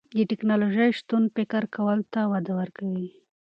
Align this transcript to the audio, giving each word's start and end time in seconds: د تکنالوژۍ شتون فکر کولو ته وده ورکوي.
د 0.17 0.19
تکنالوژۍ 0.31 0.89
شتون 0.99 1.23
فکر 1.35 1.61
کولو 1.75 2.03
ته 2.13 2.21
وده 2.31 2.53
ورکوي. 2.59 3.07